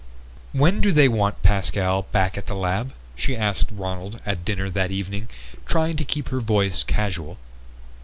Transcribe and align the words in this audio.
"When 0.51 0.81
do 0.81 0.91
they 0.91 1.07
want 1.07 1.43
Pascal 1.43 2.07
back 2.11 2.35
at 2.35 2.47
the 2.47 2.55
lab?" 2.55 2.93
she 3.15 3.37
asked 3.37 3.67
Ronald 3.69 4.19
at 4.25 4.43
dinner 4.43 4.67
that 4.71 4.89
evening, 4.89 5.29
trying 5.67 5.95
to 5.97 6.03
keep 6.03 6.29
her 6.29 6.39
voice 6.41 6.81
casual. 6.81 7.37